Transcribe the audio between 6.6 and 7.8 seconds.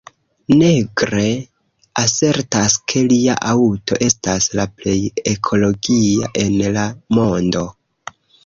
la mondo.